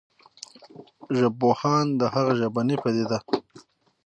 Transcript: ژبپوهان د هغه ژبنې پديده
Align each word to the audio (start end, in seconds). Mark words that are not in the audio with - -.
ژبپوهان 1.17 1.85
د 1.99 2.01
هغه 2.13 2.31
ژبنې 2.41 2.75
پديده 2.83 3.17